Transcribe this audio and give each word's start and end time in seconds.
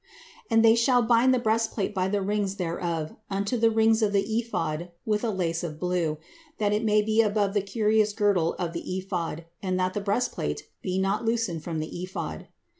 And 0.49 0.65
they 0.65 0.73
shall 0.73 1.03
bind 1.03 1.31
the 1.31 1.37
breastplate 1.37 1.93
by 1.93 2.07
the 2.07 2.23
rings 2.23 2.55
thereof 2.55 3.15
unto 3.29 3.55
the 3.55 3.69
rings 3.69 4.01
of 4.01 4.13
the 4.13 4.39
ephod 4.39 4.89
with 5.05 5.23
a 5.23 5.29
lace 5.29 5.63
of 5.63 5.79
blue, 5.79 6.17
that 6.57 6.73
it 6.73 6.83
may 6.83 7.03
be 7.03 7.21
above 7.21 7.53
the 7.53 7.61
curious 7.61 8.11
girdle 8.11 8.55
of 8.57 8.73
the 8.73 8.81
ephod, 8.97 9.45
and 9.61 9.79
that 9.79 9.93
the 9.93 10.01
breastplate 10.01 10.67
be 10.81 10.97
not 10.97 11.23
loosed 11.23 11.61
from 11.61 11.77
the 11.77 12.01
ephod. 12.01 12.47